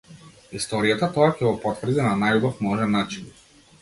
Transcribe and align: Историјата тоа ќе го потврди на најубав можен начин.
Историјата 0.59 1.09
тоа 1.17 1.27
ќе 1.35 1.39
го 1.43 1.51
потврди 1.65 2.07
на 2.07 2.17
најубав 2.25 2.65
можен 2.69 2.99
начин. 3.01 3.29